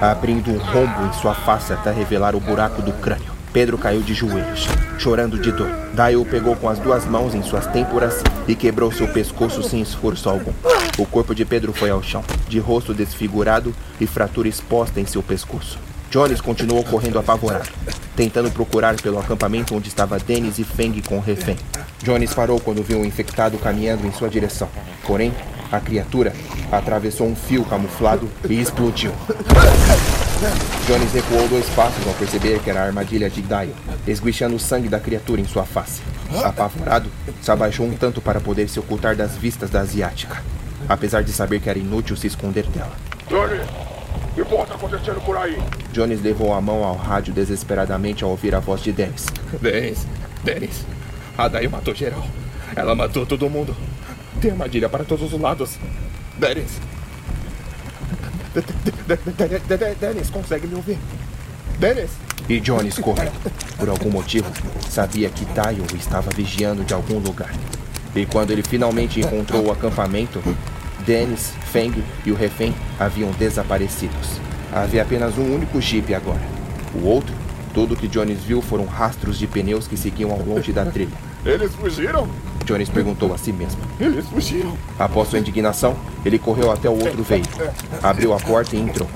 [0.00, 3.32] abrindo um rombo em sua face até revelar o buraco do crânio.
[3.52, 5.70] Pedro caiu de joelhos, chorando de dor.
[5.94, 9.80] Dio o pegou com as duas mãos em suas têmporas e quebrou seu pescoço sem
[9.80, 10.52] esforço algum.
[10.98, 15.22] O corpo de Pedro foi ao chão, de rosto desfigurado e fratura exposta em seu
[15.22, 15.78] pescoço.
[16.10, 17.68] Jones continuou correndo apavorado,
[18.16, 21.56] tentando procurar pelo acampamento onde estava Dennis e Feng com o refém.
[22.02, 24.68] Jones parou quando viu um infectado caminhando em sua direção.
[25.06, 25.34] Porém,
[25.70, 26.32] a criatura
[26.72, 29.12] atravessou um fio camuflado e explodiu.
[30.86, 33.74] Jones recuou dois passos ao perceber que era a armadilha de Dio,
[34.06, 36.00] esguichando o sangue da criatura em sua face.
[36.42, 37.10] Apavorado,
[37.42, 40.42] se abaixou um tanto para poder se ocultar das vistas da asiática,
[40.88, 42.92] apesar de saber que era inútil se esconder dela.
[43.28, 43.60] Johnny,
[44.40, 45.58] o que porra tá acontecendo por aí?
[45.92, 49.26] Jones levou a mão ao rádio desesperadamente ao ouvir a voz de Dennis.
[49.60, 50.06] Dennis,
[50.44, 50.84] Dennis.
[51.36, 52.24] A Daí matou geral.
[52.76, 53.76] Ela matou todo mundo.
[54.40, 55.78] Tem armadilha para todos os lados.
[56.36, 56.80] Dennis.
[60.00, 60.98] Dennis, consegue me ouvir?
[61.78, 62.10] Dennis?
[62.48, 63.32] E Jones correu.
[63.76, 64.50] Por algum motivo,
[64.88, 67.52] sabia que Tayo estava vigiando de algum lugar.
[68.14, 70.42] E quando ele finalmente encontrou o acampamento,
[71.08, 74.38] Dennis, Feng e o refém haviam desaparecidos.
[74.70, 76.42] Havia apenas um único jipe agora.
[76.94, 77.34] O outro,
[77.72, 81.16] tudo que Jones viu foram rastros de pneus que seguiam ao longe da trilha.
[81.46, 82.28] Eles fugiram?
[82.66, 83.80] Jones perguntou a si mesmo.
[83.98, 84.76] Eles fugiram.
[84.98, 87.70] Após sua indignação, ele correu até o outro veículo,
[88.02, 89.08] abriu a porta e entrou.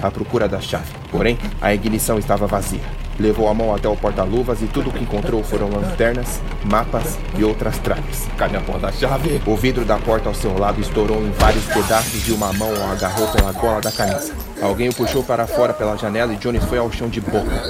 [0.00, 0.90] à procura da chave.
[1.10, 2.80] Porém, a ignição estava vazia.
[3.18, 7.78] Levou a mão até o porta-luvas e tudo que encontrou foram lanternas, mapas e outras
[7.78, 8.28] traves.
[8.36, 9.40] Cadê a porra da chave?
[9.46, 12.92] O vidro da porta ao seu lado estourou em vários pedaços e uma mão o
[12.92, 14.34] agarrou pela gola da camisa.
[14.60, 17.62] Alguém o puxou para fora pela janela e Jones foi ao chão de boca.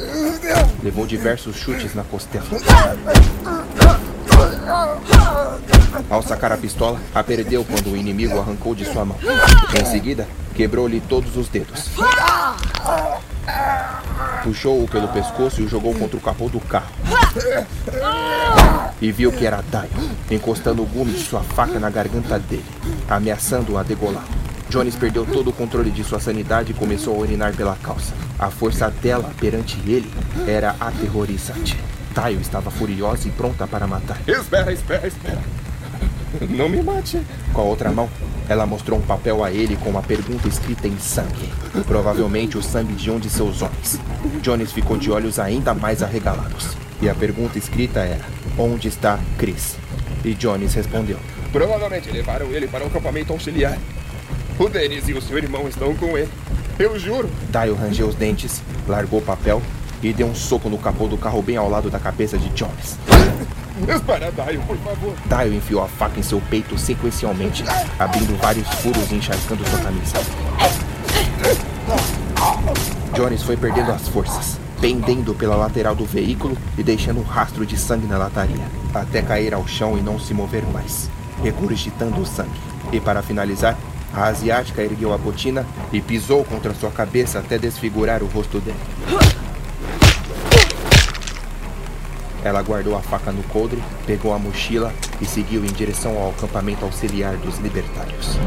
[0.82, 2.44] Levou diversos chutes na costela.
[6.10, 9.16] Ao sacar a pistola, a perdeu quando o inimigo arrancou de sua mão.
[9.80, 11.90] Em seguida, quebrou-lhe todos os dedos.
[14.42, 16.92] Puxou-o pelo pescoço e o jogou contra o capô do carro.
[19.00, 22.64] E viu que era Dio, encostando o gume de sua faca na garganta dele,
[23.08, 24.24] ameaçando-o a degolá
[24.68, 28.12] Jones perdeu todo o controle de sua sanidade e começou a urinar pela calça.
[28.38, 30.10] A força dela perante ele
[30.46, 31.78] era aterrorizante.
[32.14, 34.18] Tayo estava furiosa e pronta para matar.
[34.26, 35.40] Espera, espera, espera.
[36.50, 37.20] Não me mate.
[37.52, 38.08] Com a outra mão,
[38.48, 41.52] ela mostrou um papel a ele com uma pergunta escrita em sangue.
[41.86, 44.00] Provavelmente o sangue de um de seus homens.
[44.42, 46.76] Jones ficou de olhos ainda mais arregalados.
[47.00, 48.24] E a pergunta escrita era:
[48.58, 49.76] Onde está Chris?
[50.24, 51.18] E Jones respondeu:
[51.52, 53.78] Provavelmente levaram ele para um acampamento auxiliar.
[54.58, 56.30] O Denis e o seu irmão estão com ele.
[56.78, 57.30] Eu juro.
[57.50, 59.62] Dio rangeu os dentes, largou o papel
[60.02, 62.98] e deu um soco no capô do carro bem ao lado da cabeça de Jones.
[63.88, 65.14] Espera, Dio, por favor.
[65.26, 67.62] Dio enfiou a faca em seu peito sequencialmente,
[67.98, 70.16] abrindo vários furos e encharcando sua camisa.
[73.14, 77.76] Jones foi perdendo as forças, pendendo pela lateral do veículo e deixando um rastro de
[77.76, 81.10] sangue na lataria, até cair ao chão e não se mover mais,
[81.42, 82.60] regurgitando o sangue.
[82.92, 83.76] E para finalizar,
[84.14, 88.78] a asiática ergueu a botina e pisou contra sua cabeça até desfigurar o rosto dele.
[92.46, 96.84] Ela guardou a faca no coldre, pegou a mochila e seguiu em direção ao acampamento
[96.84, 98.38] auxiliar dos libertários.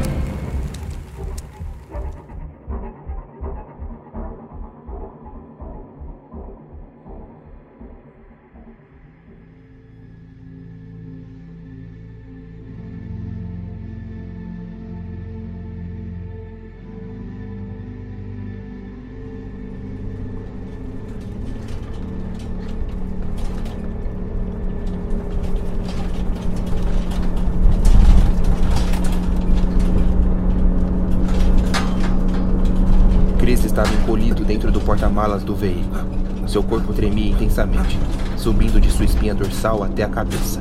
[35.20, 36.48] Porta-malas do veículo.
[36.48, 37.98] Seu corpo tremia intensamente,
[38.38, 40.60] subindo de sua espinha dorsal até a cabeça.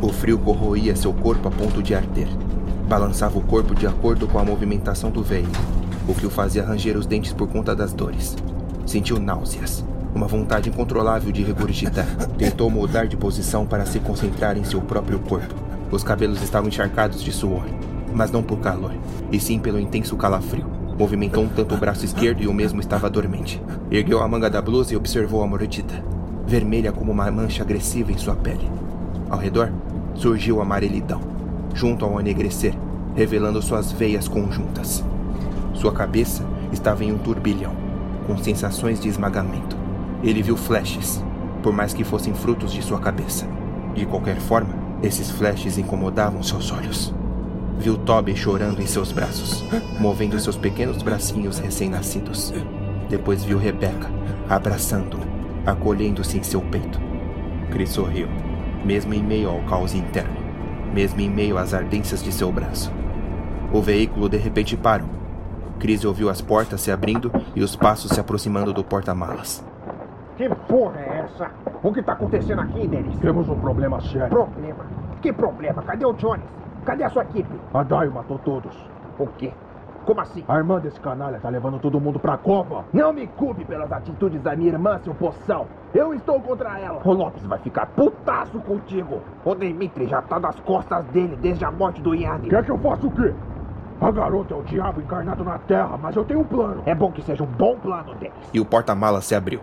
[0.00, 2.28] O frio corroía seu corpo a ponto de arder.
[2.88, 5.64] Balançava o corpo de acordo com a movimentação do veículo,
[6.06, 8.36] o que o fazia ranger os dentes por conta das dores.
[8.86, 12.06] Sentiu náuseas, uma vontade incontrolável de regurgitar.
[12.38, 15.54] Tentou mudar de posição para se concentrar em seu próprio corpo.
[15.90, 17.66] Os cabelos estavam encharcados de suor,
[18.14, 18.94] mas não por calor,
[19.32, 20.75] e sim pelo intenso calafrio.
[20.98, 23.62] Movimentou um tanto o braço esquerdo e o mesmo estava dormente.
[23.90, 26.02] Ergueu a manga da blusa e observou a mordida,
[26.46, 28.70] vermelha como uma mancha agressiva em sua pele.
[29.28, 29.70] Ao redor,
[30.14, 31.20] surgiu a amarelidão,
[31.74, 32.74] junto ao enegrecer,
[33.14, 35.04] revelando suas veias conjuntas.
[35.74, 37.72] Sua cabeça estava em um turbilhão,
[38.26, 39.76] com sensações de esmagamento.
[40.22, 41.22] Ele viu flashes,
[41.62, 43.46] por mais que fossem frutos de sua cabeça.
[43.94, 47.12] De qualquer forma, esses flashes incomodavam seus olhos.
[47.78, 49.64] Viu Toby chorando em seus braços,
[50.00, 52.52] movendo seus pequenos bracinhos recém-nascidos.
[53.08, 54.10] Depois viu Rebecca
[54.48, 55.20] abraçando-o,
[55.68, 56.98] acolhendo-se em seu peito.
[57.70, 58.28] Chris sorriu,
[58.84, 60.36] mesmo em meio ao caos interno,
[60.92, 62.92] mesmo em meio às ardências de seu braço.
[63.72, 65.08] O veículo de repente parou.
[65.78, 69.62] Chris ouviu as portas se abrindo e os passos se aproximando do porta-malas.
[70.36, 71.50] Que porra é essa?
[71.82, 73.18] O que tá acontecendo aqui, Dennis?
[73.18, 74.28] Temos um problema sério.
[74.28, 74.86] Problema?
[75.20, 75.82] Que problema?
[75.82, 76.44] Cadê o Jones?
[76.86, 77.50] Cadê a sua equipe?
[77.74, 78.72] A Daio matou todos.
[79.18, 79.50] O quê?
[80.04, 80.44] Como assim?
[80.46, 82.84] A irmã desse canalha tá levando todo mundo pra cova.
[82.92, 85.66] Não me culpe pelas atitudes da minha irmã, seu poção.
[85.92, 87.00] Eu estou contra ela.
[87.04, 89.20] O Lopes vai ficar putaço contigo.
[89.44, 92.48] O Dimitri já tá nas costas dele desde a morte do Yanni.
[92.48, 93.34] Quer que eu faça o quê?
[94.00, 96.82] A garota é o diabo encarnado na Terra, mas eu tenho um plano.
[96.86, 98.34] É bom que seja um bom plano, Dennis.
[98.52, 99.60] E o porta-malas se abriu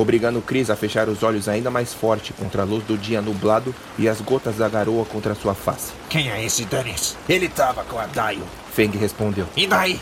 [0.00, 3.74] obrigando Chris a fechar os olhos ainda mais forte contra a luz do dia nublado
[3.98, 5.92] e as gotas da garoa contra sua face.
[6.08, 7.16] Quem é esse Dennis?
[7.28, 8.44] Ele tava com a Dio.
[8.72, 9.46] Feng respondeu.
[9.56, 10.00] E daí?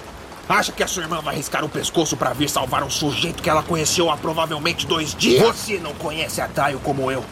[0.48, 3.48] Acha que a sua irmã vai riscar o pescoço para vir salvar um sujeito que
[3.48, 5.42] ela conheceu há provavelmente dois dias?
[5.42, 7.25] Você não conhece a Dio como eu.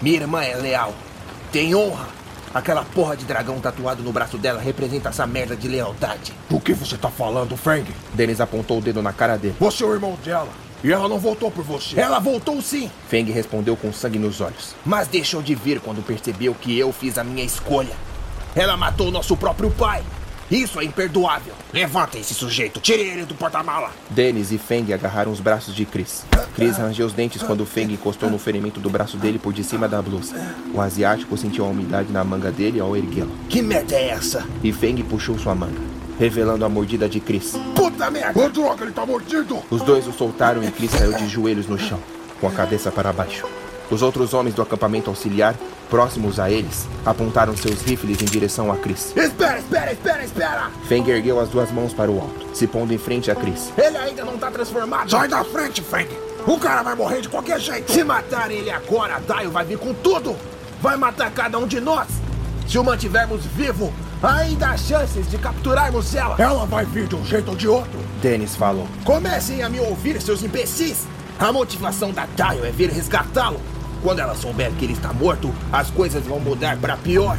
[0.00, 0.92] Minha irmã é leal.
[1.52, 2.13] Tem honra.
[2.54, 6.32] Aquela porra de dragão tatuado no braço dela representa essa merda de lealdade.
[6.48, 7.84] O que você tá falando, Feng?
[8.12, 9.56] Dennis apontou o dedo na cara dele.
[9.58, 10.48] Você é o irmão dela.
[10.84, 11.98] E ela não voltou por você.
[11.98, 12.88] Ela voltou sim.
[13.08, 14.76] Feng respondeu com sangue nos olhos.
[14.86, 17.96] Mas deixou de vir quando percebeu que eu fiz a minha escolha.
[18.54, 20.04] Ela matou nosso próprio pai.
[20.54, 21.52] Isso é imperdoável.
[21.72, 23.90] Levanta esse sujeito, tire ele do porta-mala.
[24.08, 26.24] Dennis e Feng agarraram os braços de Chris.
[26.54, 29.88] Chris rangeu os dentes quando Feng encostou no ferimento do braço dele por de cima
[29.88, 30.32] da blusa.
[30.72, 33.32] O asiático sentiu a umidade na manga dele ao erguê-lo.
[33.48, 34.46] Que merda é essa?
[34.62, 35.80] E Feng puxou sua manga,
[36.20, 37.54] revelando a mordida de Chris.
[37.74, 38.38] Puta merda!
[38.38, 39.60] Ô, droga, ele tá mordido!
[39.68, 41.98] Os dois o soltaram e Chris caiu de joelhos no chão,
[42.40, 43.44] com a cabeça para baixo.
[43.90, 45.54] Os outros homens do acampamento auxiliar,
[45.90, 49.14] próximos a eles, apontaram seus rifles em direção a Chris.
[49.16, 50.70] Espera, espera, espera, espera!
[50.88, 53.72] Feng ergueu as duas mãos para o alto, se pondo em frente a Chris.
[53.76, 55.10] Ele ainda não tá transformado.
[55.10, 56.08] Sai da frente, Feng!
[56.46, 57.92] O cara vai morrer de qualquer jeito!
[57.92, 60.34] Se matarem ele agora, Daio vai vir com tudo!
[60.80, 62.08] Vai matar cada um de nós!
[62.66, 63.92] Se o mantivermos vivo,
[64.22, 66.36] ainda há chances de capturarmos ela!
[66.38, 67.98] Ela vai vir de um jeito ou de outro!
[68.22, 68.88] Dennis falou.
[69.04, 71.06] Comecem a me ouvir, seus imbecis!
[71.38, 73.60] A motivação da Daio é vir resgatá-lo.
[74.04, 77.38] Quando ela souber que ele está morto, as coisas vão mudar para pior.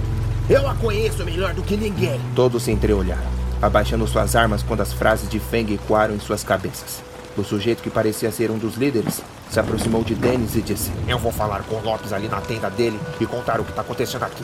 [0.49, 2.19] Eu a conheço melhor do que ninguém.
[2.35, 3.21] Todos se entreolharam,
[3.61, 7.03] abaixando suas armas quando as frases de Feng ecoaram em suas cabeças.
[7.37, 11.19] O sujeito que parecia ser um dos líderes se aproximou de Dennis e disse: Eu
[11.19, 14.23] vou falar com o Lopes ali na tenda dele e contar o que está acontecendo
[14.23, 14.43] aqui.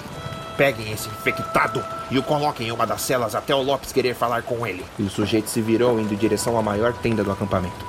[0.55, 4.43] Peguem esse infectado e o coloquem em uma das celas até o Lopes querer falar
[4.43, 4.85] com ele.
[4.99, 7.83] E o sujeito se virou indo em direção à maior tenda do acampamento.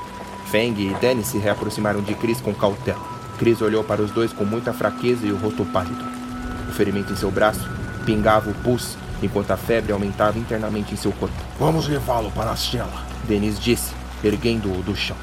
[0.51, 3.12] Feng e Dennis se reaproximaram de Chris com cautela.
[3.39, 6.05] Chris olhou para os dois com muita fraqueza e o rosto pálido.
[6.69, 7.69] O ferimento em seu braço
[8.05, 11.35] pingava o pulso, enquanto a febre aumentava internamente em seu corpo.
[11.59, 13.05] Vamos levá-lo para a cela.
[13.25, 13.93] Denis disse,
[14.25, 15.17] erguendo-o do chão.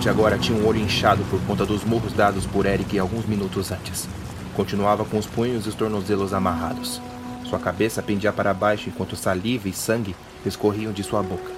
[0.00, 3.70] Kurt agora tinha um olho inchado por conta dos murros dados por Eric alguns minutos
[3.70, 4.08] antes.
[4.56, 7.02] Continuava com os punhos e os tornozelos amarrados.
[7.44, 11.52] Sua cabeça pendia para baixo enquanto saliva e sangue escorriam de sua boca.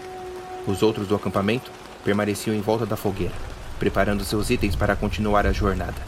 [0.66, 1.70] Os outros do acampamento
[2.04, 3.34] permaneciam em volta da fogueira,
[3.78, 6.02] preparando seus itens para continuar a jornada.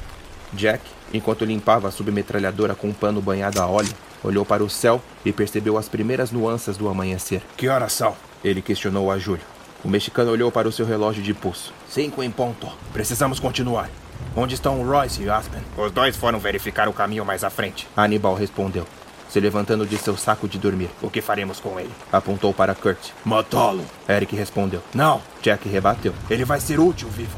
[0.53, 3.95] Jack, enquanto limpava a submetralhadora com um pano banhado a óleo,
[4.25, 7.43] olhou para o céu e percebeu as primeiras nuances do amanhecer.
[7.57, 8.17] Que horas são?
[8.43, 9.54] Ele questionou a Júlio.
[9.85, 11.73] O mexicano olhou para o seu relógio de pulso.
[11.91, 12.67] Cinco em ponto.
[12.91, 13.91] Precisamos continuar.
[14.35, 15.61] Onde estão Royce e Aspen?
[15.77, 17.87] Os dois foram verificar o caminho mais à frente.
[17.95, 18.87] Aníbal respondeu,
[19.29, 20.89] se levantando de seu saco de dormir.
[21.03, 21.91] O que faremos com ele?
[22.11, 23.11] Apontou para Kurt.
[23.25, 23.85] Matá-lo.
[24.09, 24.83] Eric respondeu.
[24.95, 25.21] Não.
[25.43, 26.15] Jack rebateu.
[26.31, 27.37] Ele vai ser útil vivo.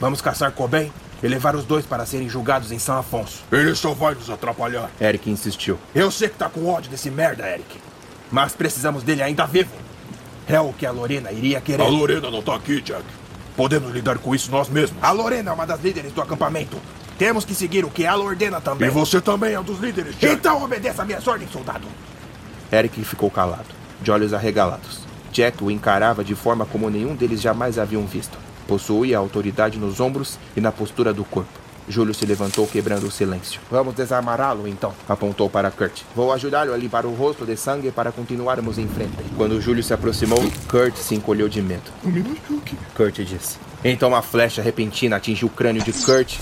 [0.00, 0.90] Vamos caçar Cobain
[1.22, 3.44] e levar os dois para serem julgados em São Afonso.
[3.52, 4.90] Ele só vai nos atrapalhar.
[5.00, 5.78] Eric insistiu.
[5.94, 7.78] Eu sei que tá com ódio desse merda, Eric.
[8.30, 9.85] Mas precisamos dele ainda vivo.
[10.48, 11.82] É o que a Lorena iria querer.
[11.82, 13.02] A Lorena não tá aqui, Jack.
[13.56, 15.02] Podemos lidar com isso nós mesmos.
[15.02, 16.76] A Lorena é uma das líderes do acampamento.
[17.18, 18.88] Temos que seguir o que ela ordena também.
[18.88, 20.34] E você também é um dos líderes, Jack.
[20.34, 21.86] Então obedeça a minhas ordens, soldado.
[22.70, 23.68] Eric ficou calado,
[24.02, 25.00] de olhos arregalados.
[25.32, 28.38] Jack o encarava de forma como nenhum deles jamais haviam visto.
[28.68, 31.65] Possuía autoridade nos ombros e na postura do corpo.
[31.88, 33.60] Júlio se levantou quebrando o silêncio.
[33.70, 36.02] Vamos desamará-lo então, apontou para Kurt.
[36.14, 39.16] Vou ajudá-lo a limpar o rosto de sangue para continuarmos em frente.
[39.36, 41.90] Quando Júlio se aproximou, Kurt se encolheu de medo.
[42.94, 43.58] Kurt disse.
[43.84, 46.34] Então a flecha repentina atingiu o crânio de Kurt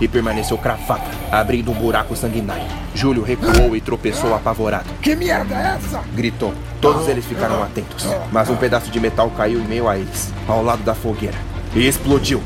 [0.00, 2.66] e permaneceu cravada, abrindo um buraco sanguinário.
[2.94, 4.88] Júlio recuou e tropeçou apavorado.
[5.00, 6.02] Que merda é essa?
[6.14, 6.52] Gritou.
[6.80, 10.62] Todos eles ficaram atentos, mas um pedaço de metal caiu em meio a eles, ao
[10.62, 11.36] lado da fogueira,
[11.74, 12.42] e explodiu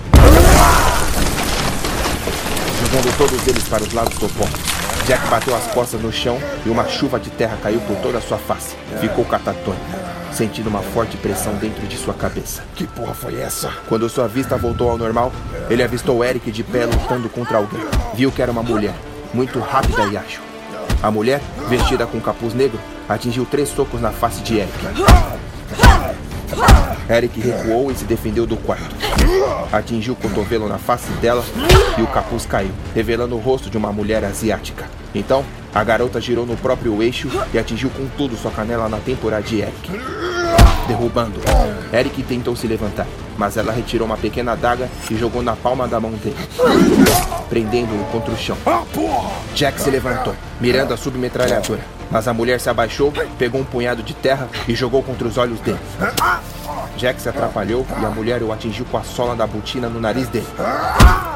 [2.83, 4.61] jogando todos eles para os lados opostos.
[5.07, 8.21] Jack bateu as costas no chão e uma chuva de terra caiu por toda a
[8.21, 8.77] sua face.
[9.01, 9.85] Ficou catatônico,
[10.33, 12.63] sentindo uma forte pressão dentro de sua cabeça.
[12.75, 13.71] Que porra foi essa?
[13.89, 15.33] Quando sua vista voltou ao normal,
[15.71, 17.81] ele avistou Eric de pé lutando contra alguém.
[18.15, 18.95] Viu que era uma mulher,
[19.33, 20.41] muito rápida e ágil.
[21.03, 22.79] A mulher, vestida com capuz negro,
[23.09, 24.73] atingiu três socos na face de Eric.
[27.09, 28.95] Eric recuou e se defendeu do quarto.
[29.73, 31.45] Atingiu o cotovelo na face dela
[31.99, 34.87] e o capuz caiu, revelando o rosto de uma mulher asiática.
[35.15, 35.45] Então,
[35.75, 39.61] a garota girou no próprio eixo e atingiu com tudo sua canela na têmpora de
[39.61, 39.91] Eric.
[40.87, 41.41] Derrubando,
[41.93, 43.07] Eric tentou se levantar,
[43.39, 46.37] mas ela retirou uma pequena adaga e jogou na palma da mão dele,
[47.49, 48.57] prendendo-o contra o chão.
[49.55, 51.81] Jack se levantou, mirando a submetralhadora,
[52.11, 55.61] mas a mulher se abaixou, pegou um punhado de terra e jogou contra os olhos
[55.61, 55.79] dele.
[56.97, 60.29] Jack se atrapalhou e a mulher o atingiu com a sola da botina no nariz
[60.29, 60.47] dele,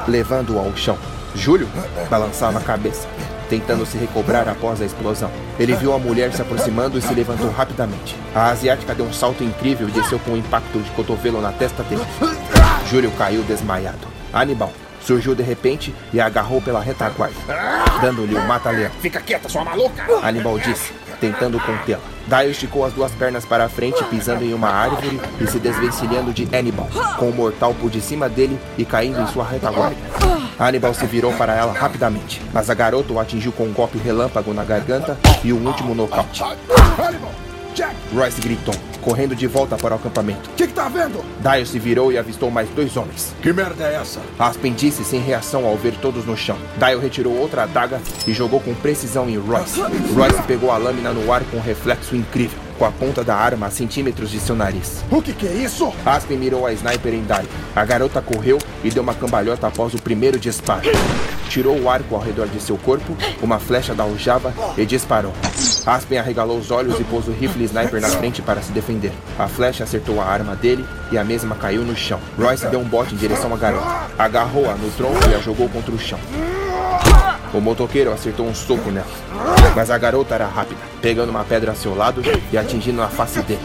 [0.09, 0.99] levando-o ao chão.
[1.35, 1.69] Júlio
[2.11, 3.07] balançava a cabeça,
[3.49, 5.31] tentando se recobrar após a explosão.
[5.59, 8.17] Ele viu a mulher se aproximando e se levantou rapidamente.
[8.35, 11.83] A asiática deu um salto incrível e desceu com um impacto de cotovelo na testa
[11.83, 12.05] dele.
[12.89, 14.07] Júlio caiu desmaiado.
[14.33, 14.73] Aníbal
[15.07, 17.37] surgiu de repente e a agarrou pela retaguarda,
[18.03, 18.91] dando-lhe um mata-leão.
[19.01, 20.05] Fica quieta, sua maluca!
[20.23, 22.01] Aníbal disse, tentando contê-la.
[22.27, 26.45] Dio esticou as duas pernas para frente, pisando em uma árvore e se desvencilhando de
[26.53, 26.89] Hannibal,
[27.19, 29.97] com o mortal por de cima dele e caindo em sua retaguarda.
[30.59, 34.53] Hannibal se virou para ela rapidamente, mas a garota o atingiu com um golpe relâmpago
[34.53, 36.43] na garganta e um último nocaute.
[36.43, 37.56] Hannibal!
[37.77, 37.95] Jack!
[38.15, 40.49] Royce gritou, correndo de volta para o acampamento.
[40.49, 41.23] O que, que tá vendo?
[41.43, 43.35] Dio se virou e avistou mais dois homens.
[43.43, 44.19] Que merda é essa?
[44.39, 46.57] Aspen disse sem reação ao ver todos no chão.
[46.79, 49.79] Dio retirou outra adaga e jogou com precisão em Royce.
[50.15, 53.67] Royce pegou a lâmina no ar com um reflexo incrível, com a ponta da arma
[53.67, 55.05] a centímetros de seu nariz.
[55.11, 55.93] O que, que é isso?
[56.07, 57.49] Aspen mirou a sniper em Dio.
[57.75, 60.89] A garota correu e deu uma cambalhota após o primeiro disparo.
[61.49, 65.33] Tirou o arco ao redor de seu corpo, uma flecha da aljava e disparou.
[65.87, 69.13] Aspen arregalou os olhos e pôs o rifle sniper na frente para se defender.
[69.39, 72.21] A flecha acertou a arma dele e a mesma caiu no chão.
[72.39, 73.87] Royce deu um bote em direção à garota.
[74.19, 76.19] Agarrou-a no tronco e a jogou contra o chão.
[77.55, 79.07] O motoqueiro acertou um soco nela.
[79.75, 82.21] Mas a garota era rápida, pegando uma pedra a seu lado
[82.53, 83.61] e atingindo a face dele.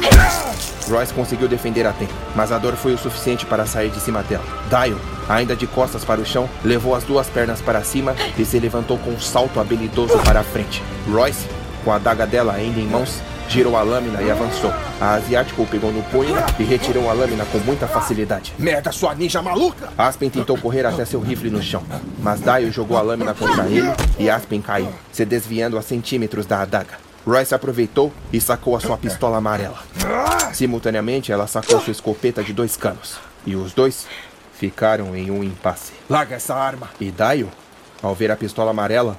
[0.90, 4.24] Royce conseguiu defender a tempo, mas a dor foi o suficiente para sair de cima
[4.24, 4.44] dela.
[4.70, 8.60] Dio, ainda de costas para o chão, levou as duas pernas para cima e se
[8.60, 10.84] levantou com um salto habilidoso para a frente.
[11.10, 11.48] Royce,
[11.84, 13.22] com a daga dela ainda em mãos,
[13.52, 14.72] girou a lâmina e avançou.
[15.00, 18.54] A asiática o pegou no punho e retirou a lâmina com muita facilidade.
[18.58, 19.90] Merda, sua ninja maluca!
[19.98, 21.84] Aspen tentou correr até seu rifle no chão,
[22.20, 26.62] mas Dio jogou a lâmina contra ele e Aspen caiu, se desviando a centímetros da
[26.62, 27.12] adaga.
[27.28, 29.78] Royce aproveitou e sacou a sua pistola amarela.
[30.54, 33.18] Simultaneamente, ela sacou sua escopeta de dois canos.
[33.46, 34.06] E os dois
[34.54, 35.94] ficaram em um impasse.
[36.10, 36.90] Larga essa arma!
[37.00, 37.50] E Dio,
[38.02, 39.18] ao ver a pistola amarela,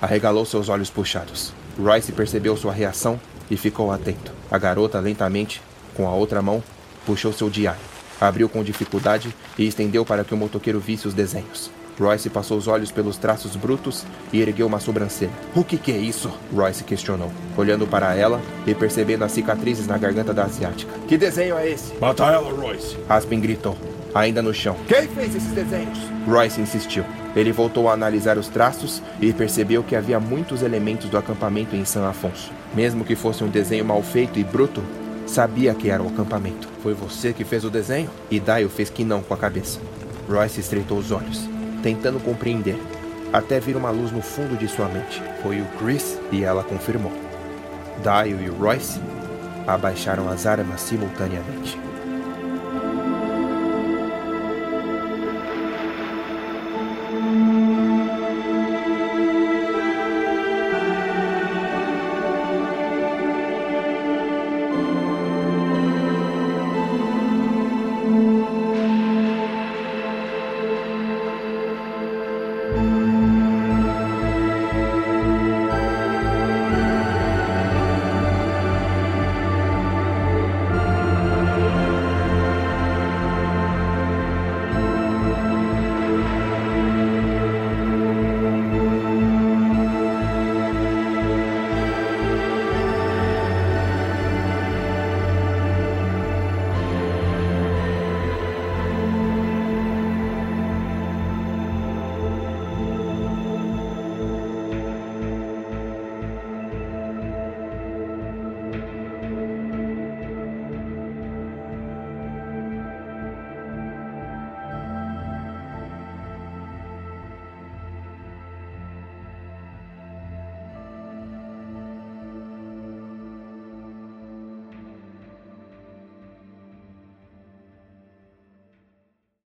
[0.00, 1.52] arregalou seus olhos puxados.
[1.78, 3.20] Royce percebeu sua reação
[3.50, 4.32] e ficou atento.
[4.50, 5.60] A garota, lentamente,
[5.94, 6.62] com a outra mão,
[7.04, 7.80] puxou seu diário,
[8.20, 11.70] abriu com dificuldade e estendeu para que o motoqueiro visse os desenhos.
[11.98, 15.30] Royce passou os olhos pelos traços brutos e ergueu uma sobrancelha.
[15.54, 16.30] O que, que é isso?
[16.52, 20.92] Royce questionou, olhando para ela e percebendo as cicatrizes na garganta da asiática.
[21.06, 21.94] Que desenho é esse?
[22.00, 22.96] Mata ela, Royce.
[23.08, 23.76] Aspen gritou,
[24.14, 24.76] ainda no chão.
[24.88, 25.98] Quem fez esses desenhos?
[26.26, 27.04] Royce insistiu.
[27.36, 31.84] Ele voltou a analisar os traços e percebeu que havia muitos elementos do acampamento em
[31.84, 32.50] San Afonso.
[32.74, 34.82] Mesmo que fosse um desenho mal feito e bruto,
[35.26, 36.68] sabia que era o acampamento.
[36.82, 38.10] Foi você que fez o desenho?
[38.30, 39.80] E Dio fez que não com a cabeça.
[40.28, 41.48] Royce estreitou os olhos,
[41.84, 42.80] tentando compreender,
[43.30, 45.22] até vir uma luz no fundo de sua mente.
[45.42, 47.12] Foi o Chris e ela confirmou.
[48.02, 48.98] Dio e Royce
[49.66, 51.83] abaixaram as armas simultaneamente.